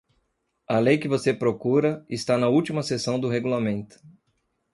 A 0.67 0.79
lei 0.79 0.97
que 0.97 1.07
você 1.07 1.31
procura 1.31 2.03
está 2.09 2.35
na 2.35 2.49
última 2.49 2.81
seção 2.81 3.19
do 3.19 3.29
regulamento. 3.29 3.99